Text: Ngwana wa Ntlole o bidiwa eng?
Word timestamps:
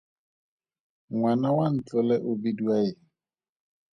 Ngwana 1.11 1.49
wa 1.57 1.67
Ntlole 1.75 2.15
o 2.29 2.31
bidiwa 2.41 2.75
eng? 2.85 2.99